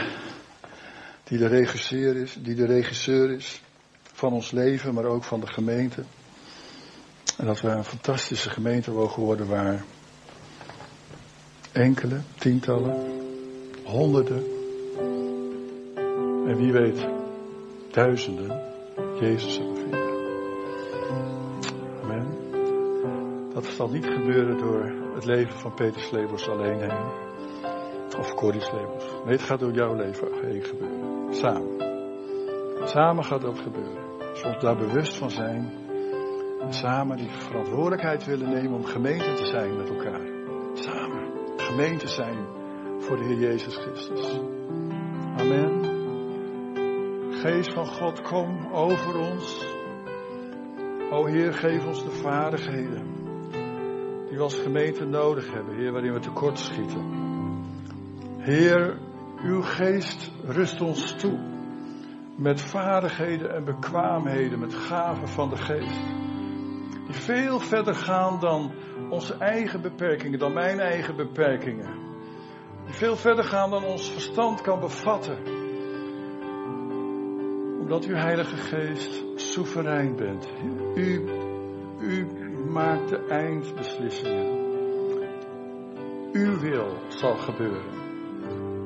[1.24, 3.60] die de regisseur is, die de regisseur is
[4.22, 6.04] van ons leven, maar ook van de gemeente.
[7.38, 9.84] En dat we een fantastische gemeente mogen worden waar
[11.72, 12.96] enkele, tientallen,
[13.84, 14.44] honderden,
[16.46, 17.06] en wie weet,
[17.90, 18.60] duizenden
[19.20, 20.00] Jezus zullen vinden.
[22.02, 22.26] Amen.
[23.54, 27.10] Dat zal niet gebeuren door het leven van Peter Slebos alleen heen.
[28.18, 29.04] Of Corrie Slebos.
[29.24, 31.34] Nee, het gaat door jouw leven heen gebeuren.
[31.34, 31.90] Samen.
[32.84, 34.11] Samen gaat dat gebeuren.
[34.32, 35.72] Als we ons daar bewust van zijn.
[36.60, 40.20] En samen die verantwoordelijkheid willen nemen om gemeente te zijn met elkaar.
[40.74, 41.32] Samen.
[41.56, 42.46] Gemeente zijn
[42.98, 44.40] voor de Heer Jezus Christus.
[45.36, 45.90] Amen.
[47.30, 49.66] Geest van God, kom over ons.
[51.10, 53.10] O Heer, geef ons de vaardigheden
[54.28, 57.04] die we als gemeente nodig hebben, Heer, waarin we tekort schieten.
[58.38, 58.98] Heer,
[59.42, 61.51] uw geest rust ons toe
[62.36, 66.00] met vaardigheden en bekwaamheden, met gaven van de geest.
[67.06, 68.72] Die veel verder gaan dan
[69.10, 72.10] onze eigen beperkingen, dan mijn eigen beperkingen.
[72.84, 75.38] Die veel verder gaan dan ons verstand kan bevatten.
[77.80, 80.48] Omdat u Heilige Geest soeverein bent.
[80.94, 81.24] U,
[82.00, 82.26] u
[82.70, 84.60] maakt de eindbeslissingen.
[86.32, 88.00] Uw wil zal gebeuren.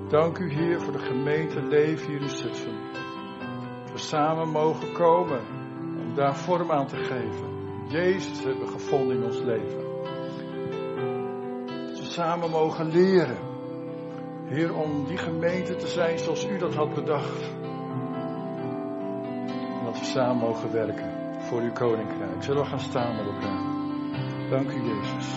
[0.08, 3.05] Dank u Heer voor de gemeente leven hier in Zutphen.
[3.96, 5.40] We samen mogen komen
[5.98, 7.88] om daar vorm aan te geven.
[7.88, 9.84] Jezus hebben gevonden in ons leven.
[11.86, 13.38] Dat we samen mogen leren.
[14.44, 17.42] Heer, om die gemeente te zijn zoals u dat had bedacht.
[19.78, 22.42] En dat we samen mogen werken voor uw koninkrijk.
[22.42, 23.60] Zullen we gaan staan met elkaar?
[24.50, 25.34] Dank u, Jezus.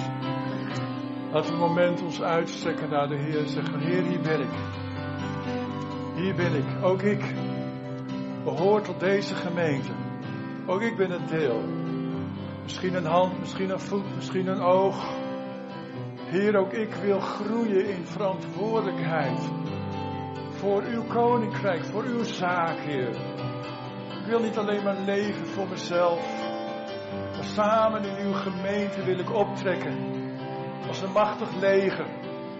[1.32, 4.54] Laten we een moment ons uitstrekken naar de Heer en zeggen: Heer, hier ben ik.
[6.16, 6.84] Hier ben ik.
[6.84, 7.49] Ook ik
[8.56, 9.92] behoor tot deze gemeente.
[10.66, 11.64] Ook ik ben een deel.
[12.64, 15.14] Misschien een hand, misschien een voet, misschien een oog.
[16.26, 19.52] Heer, ook ik wil groeien in verantwoordelijkheid.
[20.50, 23.16] Voor uw koninkrijk, voor uw zaak, Heer.
[24.20, 26.48] Ik wil niet alleen maar leven voor mezelf.
[27.34, 29.98] Maar samen in uw gemeente wil ik optrekken.
[30.88, 32.08] Als een machtig leger.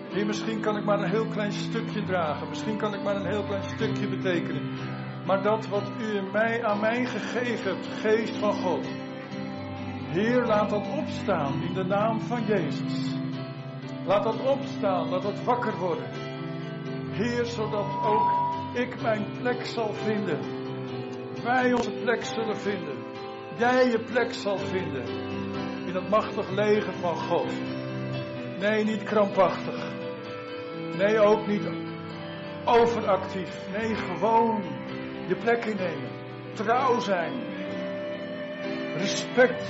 [0.10, 2.48] Heer, misschien kan ik maar een heel klein stukje dragen.
[2.50, 4.98] Misschien kan ik maar een heel klein stukje betekenen.
[5.30, 8.88] Maar dat wat u in mij, aan mij gegeven hebt, geest van God.
[10.08, 13.16] Heer, laat dat opstaan in de naam van Jezus.
[14.06, 16.10] Laat dat opstaan, laat dat wakker worden.
[17.12, 18.32] Heer, zodat ook
[18.74, 20.40] ik mijn plek zal vinden.
[21.44, 22.98] Wij onze plek zullen vinden.
[23.58, 25.08] Jij je plek zal vinden.
[25.86, 27.52] In dat machtig leger van God.
[28.60, 29.92] Nee, niet krampachtig.
[30.98, 31.70] Nee, ook niet
[32.66, 33.68] overactief.
[33.72, 34.79] Nee, gewoon
[35.30, 36.10] je plek innemen.
[36.54, 37.32] Trouw zijn.
[38.98, 39.64] Respect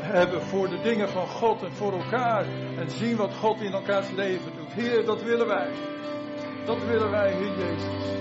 [0.00, 2.44] hebben voor de dingen van God en voor elkaar.
[2.78, 4.72] En zien wat God in elkaars leven doet.
[4.72, 5.70] Heer, dat willen wij.
[6.64, 8.20] Dat willen wij, Heer Jezus.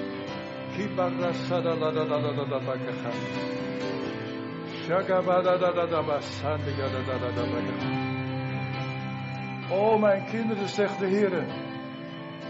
[9.70, 11.46] O mijn kinderen, zegt de Heer.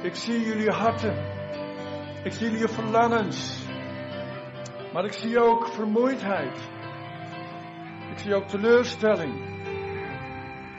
[0.02, 1.16] Ik zie jullie harten.
[2.24, 3.61] Ik zie jullie verlangens.
[4.94, 6.58] Maar ik zie ook vermoeidheid.
[8.12, 9.34] Ik zie ook teleurstelling.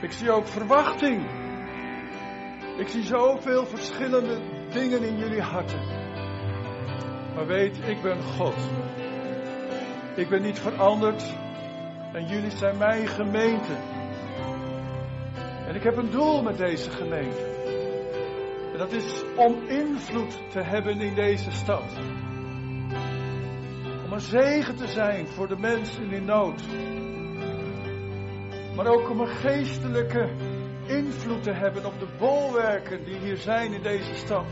[0.01, 1.27] Ik zie ook verwachting.
[2.77, 5.81] Ik zie zoveel verschillende dingen in jullie harten.
[7.35, 8.57] Maar weet, ik ben God.
[10.15, 11.35] Ik ben niet veranderd.
[12.13, 13.77] En jullie zijn mijn gemeente.
[15.67, 17.51] En ik heb een doel met deze gemeente.
[18.73, 21.85] En dat is om invloed te hebben in deze stad.
[24.13, 26.63] Om een zegen te zijn voor de mensen in nood.
[28.77, 30.31] Maar ook om een geestelijke
[30.87, 34.47] invloed te hebben op de bolwerken die hier zijn in deze stad.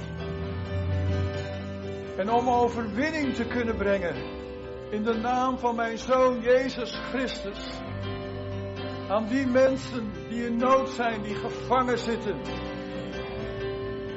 [2.17, 4.15] En om overwinning te kunnen brengen
[4.91, 7.71] in de naam van mijn zoon Jezus Christus.
[9.09, 12.37] Aan die mensen die in nood zijn, die gevangen zitten.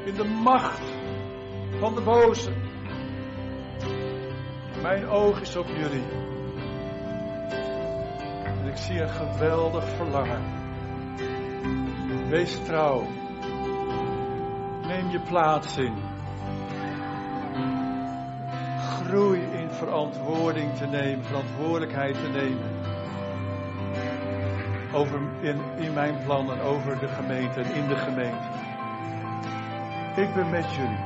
[0.06, 0.82] In de macht
[1.80, 2.73] van de boze.
[4.84, 6.04] Mijn oog is op jullie.
[8.44, 10.42] En ik zie een geweldig verlangen.
[12.30, 13.08] Wees trouw.
[14.88, 15.94] Neem je plaats in.
[18.78, 22.72] Groei in verantwoording te nemen, verantwoordelijkheid te nemen.
[24.94, 28.48] Over in, in mijn plannen, over de gemeente en in de gemeente.
[30.22, 31.04] Ik ben met jullie.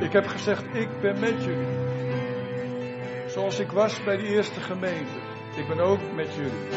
[0.00, 1.81] Ik heb gezegd, ik ben met jullie.
[3.32, 5.18] Zoals ik was bij de eerste gemeente.
[5.56, 6.68] Ik ben ook met jullie.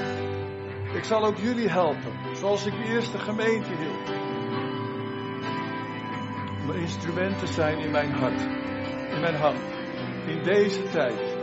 [0.94, 4.10] Ik zal ook jullie helpen, zoals ik de eerste gemeente hield.
[6.62, 8.42] Om een instrument te zijn in mijn hart,
[9.14, 9.60] in mijn hand,
[10.28, 11.38] in deze tijd,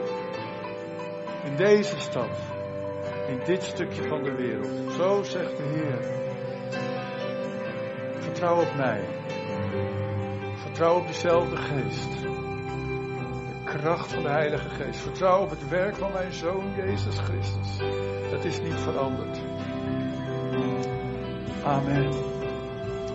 [1.44, 2.38] in deze stad,
[3.28, 4.92] in dit stukje van de wereld.
[4.92, 6.20] Zo zegt de Heer.
[8.22, 9.04] Vertrouw op mij.
[10.54, 12.21] Vertrouw op dezelfde geest.
[13.82, 15.00] Kracht van de Heilige Geest.
[15.00, 17.78] Vertrouw op het werk van mijn Zoon Jezus Christus.
[18.30, 19.40] Het is niet veranderd.
[21.64, 22.10] Amen.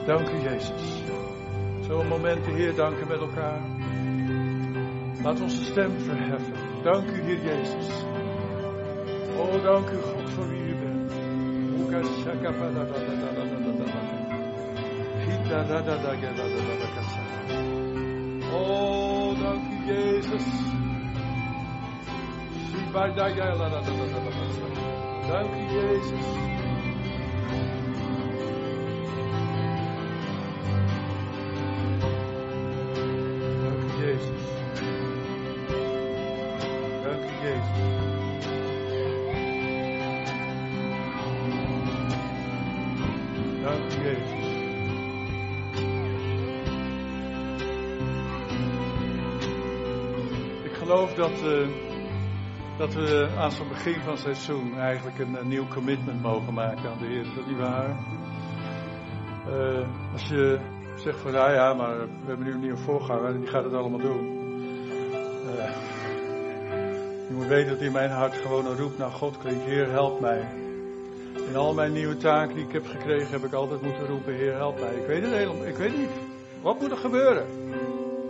[0.06, 1.02] Dank u Jezus.
[1.88, 3.62] Zo'n moment de Heer danken met elkaar.
[5.24, 6.54] Laat onze stem verheffen.
[6.84, 7.88] Dank u, Heer Jezus.
[9.38, 11.12] Oh, dank u, God, voor wie u bent.
[18.54, 18.97] Oh,
[20.32, 20.42] u,
[23.32, 23.88] Jezus.
[25.30, 26.67] Dank u, Jezus.
[51.08, 51.68] Geloof dat, uh,
[52.78, 56.98] dat we aan zo'n begin van het seizoen eigenlijk een, nieuw commitment mogen maken aan
[57.00, 57.24] de Heer.
[57.36, 57.98] Dat niet waar?
[59.50, 60.60] Uh, als je
[60.96, 64.00] zegt van ja, ja, maar we hebben nu een nieuwe voorganger die gaat het allemaal
[64.00, 64.36] doen.
[65.46, 65.70] Uh,
[67.28, 69.66] je moet weten dat in mijn hart gewoon een roep naar God klinkt.
[69.66, 70.46] Heer, help mij.
[71.48, 74.54] In al mijn nieuwe taken die ik heb gekregen, heb ik altijd moeten roepen: Heer,
[74.54, 74.96] help mij.
[74.96, 76.10] Ik weet het helemaal, ik weet niet.
[76.62, 77.46] Wat moet er gebeuren?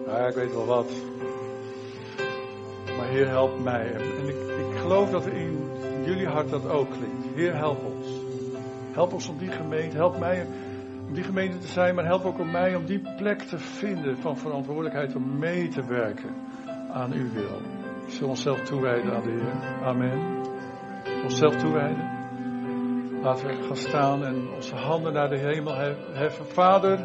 [0.06, 0.92] Ja, ik weet wel wat.
[3.18, 3.94] Heer, help mij.
[3.94, 4.36] En ik,
[4.72, 5.70] ik geloof dat in
[6.06, 7.36] jullie hart dat ook klinkt.
[7.36, 8.08] Heer, help ons.
[8.92, 10.48] Help ons om die gemeente, help mij
[11.08, 14.18] om die gemeente te zijn, maar help ook om mij om die plek te vinden
[14.18, 16.36] van verantwoordelijkheid om mee te werken
[16.92, 17.62] aan uw wil.
[18.06, 19.84] We zullen onszelf toewijden aan de Heer.
[19.84, 20.42] Amen.
[21.24, 22.16] Onszelf toewijden.
[23.22, 25.76] Laten we gaan staan en onze handen naar de hemel
[26.12, 26.46] heffen.
[26.46, 27.00] Vader,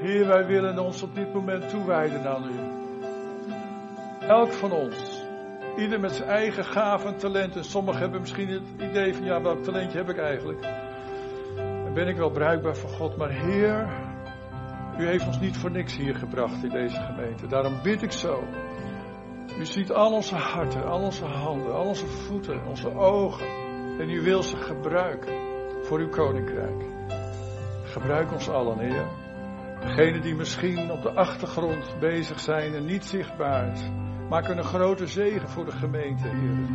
[0.00, 2.83] Heer, wij willen ons op dit moment toewijden aan u.
[4.28, 5.22] Elk van ons.
[5.76, 7.64] Ieder met zijn eigen gaven en talenten.
[7.64, 10.62] Sommigen hebben misschien het idee van ja, welk talentje heb ik eigenlijk?
[11.56, 13.16] Dan ben ik wel bruikbaar voor God.
[13.16, 13.88] Maar Heer,
[14.98, 17.46] u heeft ons niet voor niks hier gebracht in deze gemeente.
[17.46, 18.42] Daarom bid ik zo.
[19.58, 23.46] U ziet al onze harten, al onze handen, al onze voeten, onze ogen.
[23.98, 25.34] En u wil ze gebruiken
[25.82, 26.84] voor uw koninkrijk.
[27.84, 29.06] Gebruik ons allen, Heer.
[29.80, 35.48] Degenen die misschien op de achtergrond bezig zijn en niet zichtbaar Maak een grote zegen
[35.48, 36.66] voor de gemeente, Heer.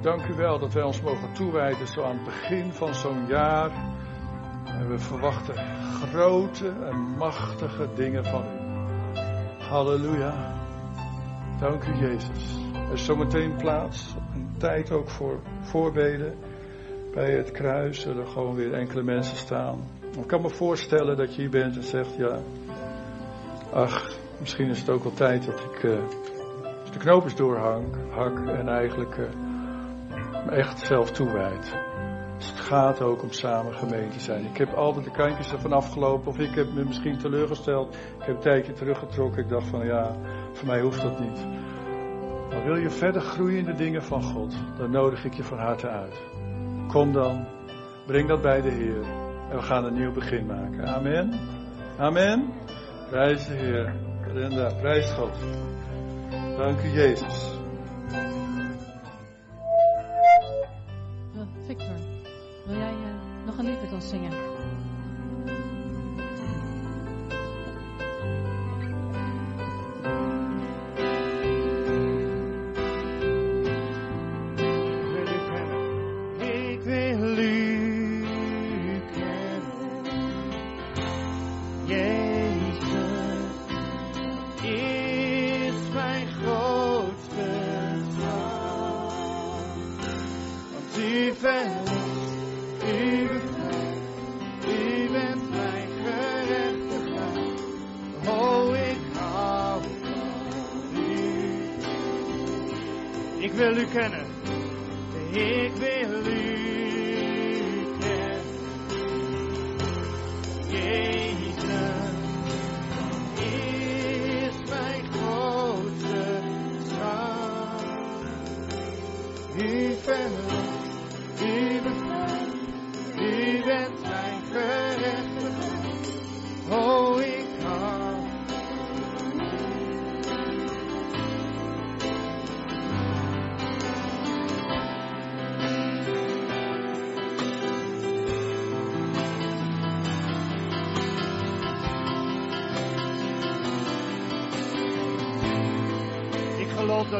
[0.00, 3.70] Dank u wel dat wij ons mogen toewijden zo aan het begin van zo'n jaar.
[4.64, 5.54] En we verwachten
[6.10, 8.60] grote en machtige dingen van u.
[9.64, 10.58] Halleluja.
[11.60, 12.58] Dank u, Jezus.
[12.86, 16.34] Er is zometeen plaats, een tijd ook voor voorbeden.
[17.14, 19.78] Bij het kruis zullen gewoon weer enkele mensen staan.
[20.18, 22.38] Ik kan me voorstellen dat je hier bent en zegt, ja,
[23.72, 25.98] ach, Misschien is het ook wel tijd dat ik uh,
[26.92, 29.26] de knoopjes doorhang, hak en eigenlijk uh,
[30.46, 31.74] me echt zelf toewijd.
[32.36, 34.44] Het gaat ook om samen gemeente zijn.
[34.44, 37.94] Ik heb altijd de kantjes ervan afgelopen of ik heb me misschien teleurgesteld.
[37.94, 39.42] Ik heb een tijdje teruggetrokken.
[39.42, 40.16] Ik dacht van ja,
[40.52, 41.46] voor mij hoeft dat niet.
[42.50, 45.58] Maar wil je verder groeien in de dingen van God, dan nodig ik je van
[45.58, 46.20] harte uit.
[46.88, 47.46] Kom dan,
[48.06, 49.02] breng dat bij de Heer
[49.50, 50.86] en we gaan een nieuw begin maken.
[50.86, 51.40] Amen.
[51.98, 52.52] Amen.
[53.08, 54.09] Prijs de Heer.
[54.34, 55.30] Brenda, prijs God.
[56.58, 57.59] Dank u, Jezus.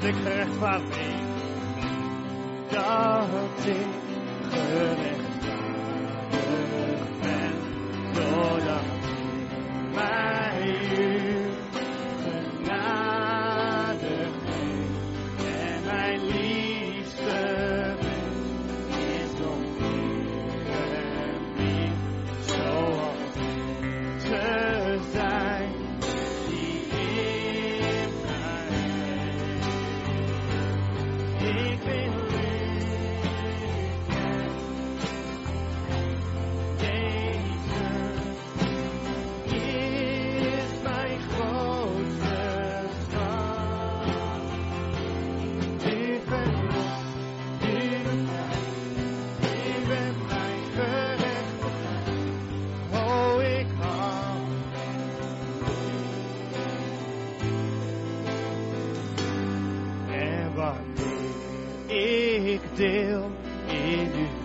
[0.05, 0.99] Ik gerechtvaardigd.
[2.71, 4.00] Dat ik
[62.81, 63.31] still
[63.69, 64.40] in you.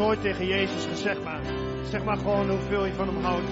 [0.00, 1.40] Nooit tegen Jezus gezegd, maar
[1.82, 3.50] zeg maar gewoon hoeveel je van hem houdt.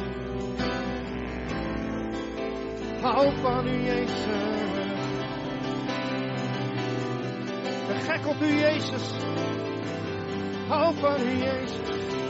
[3.00, 4.24] Hou van u, Jezus.
[8.06, 9.10] Gek op u, Jezus.
[10.68, 12.27] Hou van u, Jezus.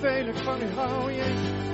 [0.00, 1.64] Hoeveel ik van u hou, Jezus.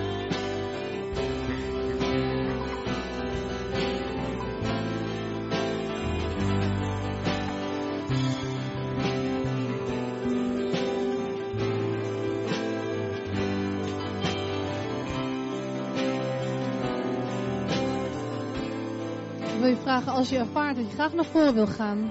[19.59, 22.11] Wil je vragen, als je ervaart dat je graag naar voren wil gaan,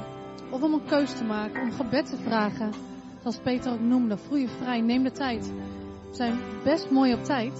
[0.49, 2.71] of om een keus te maken, om gebed te vragen,
[3.21, 5.51] zoals Peter ook noemde, voel je vrij, neem de tijd.
[6.11, 7.53] Zijn best mooi op tijd,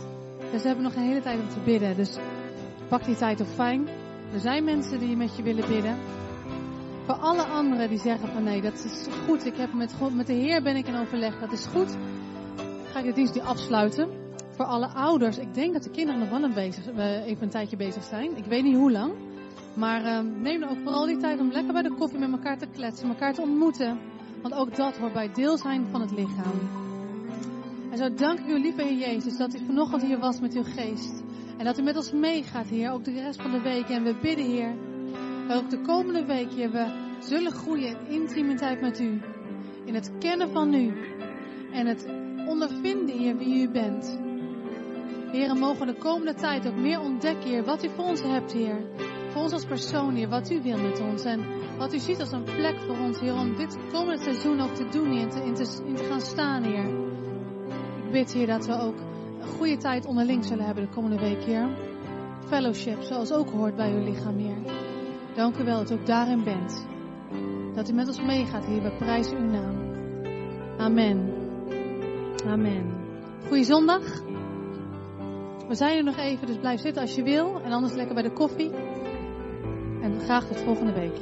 [0.51, 1.95] dus we hebben nog een hele tijd om te bidden.
[1.95, 2.17] Dus
[2.87, 3.87] pak die tijd op fijn.
[4.33, 5.97] Er zijn mensen die met je willen bidden.
[7.05, 10.27] Voor alle anderen die zeggen van nee, dat is goed, ik heb met, God, met
[10.27, 11.95] de Heer ben ik in overleg, dat is goed.
[12.91, 14.09] Ga ik de dienst nu afsluiten.
[14.49, 17.49] Voor alle ouders, ik denk dat de kinderen nog wel een bezig, eh, even een
[17.49, 18.37] tijdje bezig zijn.
[18.37, 19.13] Ik weet niet hoe lang.
[19.73, 22.57] Maar uh, neem dan ook vooral die tijd om lekker bij de koffie met elkaar
[22.57, 23.99] te kletsen, elkaar te ontmoeten.
[24.41, 26.90] Want ook dat hoort bij deel zijn van het lichaam.
[27.91, 30.63] En zo dank ik u, lieve Heer Jezus, dat u vanochtend hier was met uw
[30.63, 31.23] geest.
[31.57, 33.89] En dat u met ons meegaat, Heer, ook de rest van de week.
[33.89, 34.75] En we bidden, Heer,
[35.49, 36.85] ook de komende week, Heer, we
[37.19, 39.21] zullen groeien in intimiteit met u.
[39.85, 40.93] In het kennen van u.
[41.71, 42.05] En het
[42.47, 44.19] ondervinden, Heer, wie u bent.
[45.31, 48.21] Heer, en mogen we de komende tijd ook meer ontdekken, Heer, wat u voor ons
[48.21, 48.85] hebt, Heer.
[49.29, 51.23] Voor ons als persoon, Heer, wat u wil met ons.
[51.23, 51.45] En
[51.77, 54.89] wat u ziet als een plek voor ons, Heer, om dit komende seizoen ook te
[54.91, 57.10] doen, Heer, in te, in te gaan staan, Heer.
[58.11, 58.95] Ik bid, Heer, dat we ook
[59.41, 61.67] een goede tijd onderling zullen hebben de komende week, Heer.
[62.47, 64.57] Fellowship, zoals ook hoort bij uw lichaam, Heer.
[65.35, 66.85] Dank u wel dat u ook daarin bent.
[67.73, 68.81] Dat u met ons meegaat, Heer.
[68.81, 69.75] We prijzen uw naam.
[70.77, 71.33] Amen.
[72.47, 72.93] Amen.
[73.47, 74.23] Goeie zondag.
[75.67, 77.61] We zijn er nog even, dus blijf zitten als je wil.
[77.61, 78.71] En anders lekker bij de koffie.
[80.01, 81.17] En graag tot volgende week.